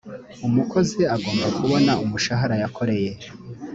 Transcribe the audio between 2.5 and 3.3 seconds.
yakoreye